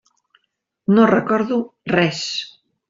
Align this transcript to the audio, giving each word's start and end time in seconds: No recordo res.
No 0.95 1.05
recordo 1.13 1.63
res. 1.97 2.27